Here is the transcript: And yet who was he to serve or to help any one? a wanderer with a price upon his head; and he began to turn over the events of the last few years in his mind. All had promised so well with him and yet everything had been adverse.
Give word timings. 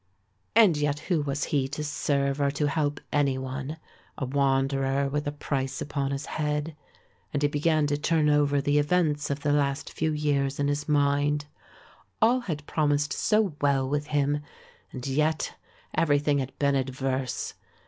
And 0.55 0.77
yet 0.77 1.01
who 1.01 1.21
was 1.21 1.43
he 1.43 1.67
to 1.67 1.83
serve 1.83 2.41
or 2.41 2.49
to 2.49 2.65
help 2.67 2.99
any 3.13 3.37
one? 3.37 3.77
a 4.17 4.25
wanderer 4.25 5.07
with 5.07 5.27
a 5.27 5.31
price 5.31 5.79
upon 5.79 6.09
his 6.09 6.25
head; 6.25 6.75
and 7.31 7.43
he 7.43 7.47
began 7.47 7.85
to 7.85 7.97
turn 7.97 8.27
over 8.27 8.59
the 8.61 8.79
events 8.79 9.29
of 9.29 9.41
the 9.41 9.51
last 9.53 9.93
few 9.93 10.11
years 10.11 10.59
in 10.59 10.69
his 10.69 10.89
mind. 10.89 11.45
All 12.19 12.39
had 12.39 12.65
promised 12.65 13.13
so 13.13 13.53
well 13.61 13.87
with 13.87 14.07
him 14.07 14.41
and 14.91 15.05
yet 15.05 15.53
everything 15.93 16.39
had 16.39 16.57
been 16.57 16.73
adverse. 16.73 17.53